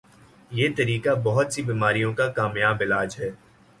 یہ 0.51 0.69
طریقہ 0.77 1.09
بہت 1.23 1.53
سی 1.53 1.61
بیماریوں 1.61 2.13
کا 2.13 2.27
کامیابعلاج 2.31 3.15
ہے 3.19 3.29